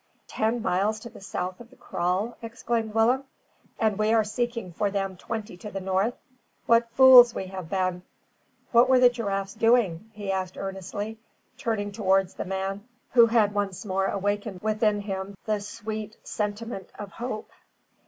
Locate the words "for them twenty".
4.73-5.55